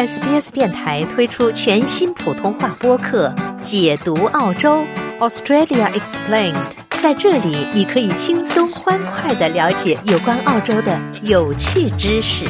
[0.00, 3.28] SBS 电台推出全新普通话播客
[3.60, 4.82] 《解读澳洲
[5.18, 6.54] Australia Explained》。
[7.02, 12.46] 在这里，你可以轻松欢快的了解有关澳洲的有趣知识。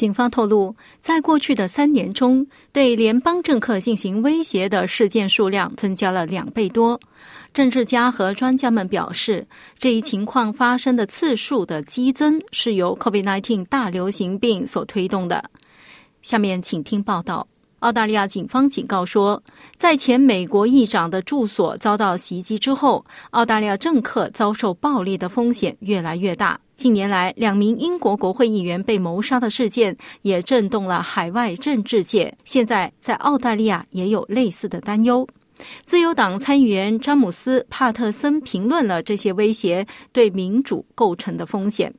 [0.00, 6.98] 警方透露，在过去的三年中，对联邦政客进行威胁的事件数量增加了两倍多。
[7.52, 9.46] 政治家和专家们表示，
[9.78, 15.44] 这一情况发生的次数的激增是由 COVID-19 大流行病所推动的。
[16.22, 17.46] 下面请听报道。
[17.80, 19.42] 澳大利亚警方警告说，
[19.76, 26.58] 在前美国议长的住所遭到袭击之后，澳大利亚政客遭受暴力的风险越来越大。
[26.80, 32.34] 近年来，两名英国国会议员被谋杀的事件也震动了海外政治界。
[32.46, 35.28] 现在，在澳大利亚也有类似的担忧。
[35.84, 41.92] 自由党参议员詹姆斯·帕特森评论了这些威胁对民主构成的风险。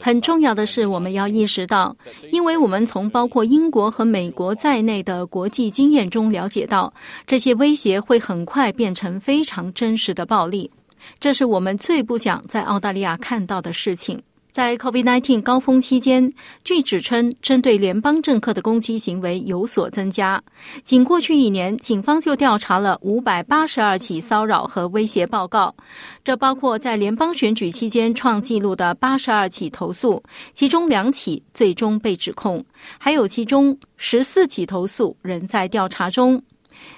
[0.00, 1.96] 很重要的是，我们要意识到，
[2.32, 6.92] 因为我们从包括英国和美国在内的国际经验中了解到，
[7.26, 10.70] 这些威胁会很快变成非常真实的暴力。
[11.18, 14.20] 这是我们最不想在澳大利亚看到的事情。
[14.52, 16.32] 在 COVID-19 高峰期间，
[16.64, 20.42] 据指称，针对联邦政客的攻击行为有所增加。
[20.82, 25.74] 仅过去一年，警方就调查了五百八十二起骚扰和威胁报告，
[26.24, 32.64] 这包括在联邦选举期间创纪录的八十二起投诉，其中两起最终被指控，
[32.98, 36.42] 还有其中十四起投诉仍在调查中。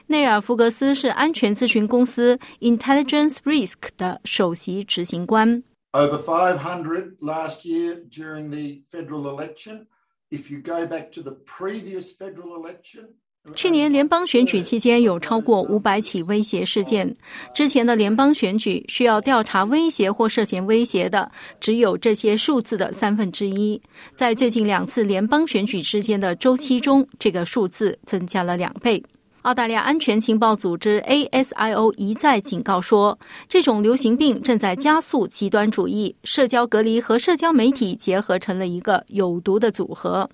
[0.06, 5.62] 内尔·福格斯是安全咨询公司 Intelligence Risk 的首席执行官。
[5.92, 9.86] Over 500 last year during the federal election.
[10.30, 13.14] If you go back to the previous federal election,
[13.56, 17.16] 去年联邦选举期间有超过五百起威胁事件。
[17.52, 23.82] 之前的联邦选举需要调查威胁或涉嫌威胁的只有这些数字的三分之一。
[24.14, 29.02] 在最近两次联邦选举之间的周期中，这个数字增加了两倍。
[29.42, 40.28] 澳大利亚安全情报组织 ASIO 一再警告说，这种流行病正在加速极端主义、社交隔离和社交媒体结合成了一个有毒的组合。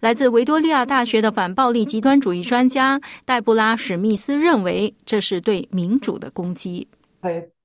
[0.00, 6.88] 来自维多利亚大学的反暴力极端主义专家黛布拉·史密斯认为，这是对民主的攻击。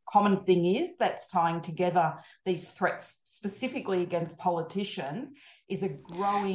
[0.05, 2.13] Common thing is that's tying together
[2.45, 5.29] these threats specifically against politicians.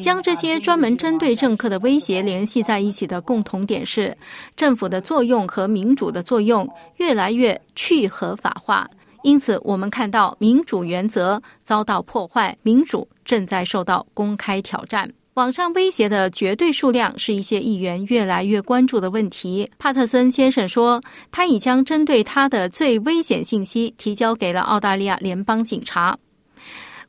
[0.01, 4.17] 将这些专门针对政客的威胁联系在一起的共同点是，
[4.55, 6.69] 政府的作用和民主的作用
[6.99, 8.89] 越来越去合法化。
[9.25, 15.13] 因此，我们看到民主原则遭到破坏，民主正在受到公开挑战。
[15.41, 19.67] 网上威胁的绝对数量是一些议员越来越关注的问题。
[19.79, 21.01] 帕特森先生说，
[21.33, 26.19] 他已将针对他的最危险信息提交给了澳大利亚联邦警察。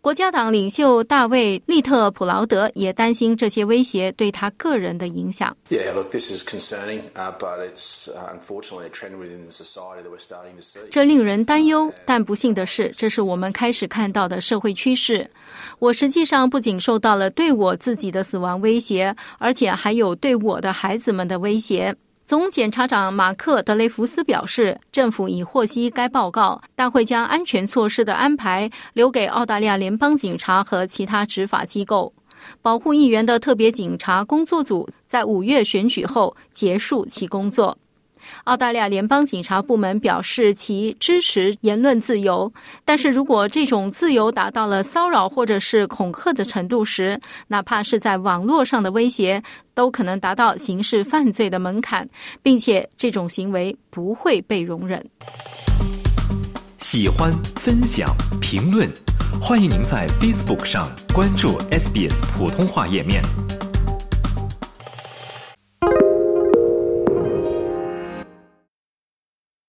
[0.02, 5.56] 国家党领袖大卫·利特普劳德也担心这些威胁对他个人的影响。
[10.90, 15.30] 这令人担忧，但不幸的是，这是我们开始看到的社会趋势。
[15.78, 21.96] 我实际上不仅受到了对我自己的死亡威胁，而且还有对我的孩子们的威胁。
[22.24, 32.14] 总检察长马克·德雷福斯表示，政府已获悉该报告，但会将安全措施的安排留给澳大利亚联邦警察和其他执法机构。
[32.62, 37.78] 保护议员的特别警察工作组在五月选举后结束其工作。
[38.46, 42.52] 澳大利亚联邦警察部门表示，其支持言论自由，
[42.84, 49.42] 但是如果这种自由达到了骚扰或者是恐吓的程度时，哪怕是在网络上的威胁，
[49.74, 52.08] 都可能达到刑事犯罪的门槛，
[52.42, 55.04] 并且这种行为不会被容忍。
[56.78, 58.10] 喜欢、分享、
[58.42, 58.90] 评论，
[59.42, 63.22] 欢迎您在 Facebook 上关注 SBS 普通话页面。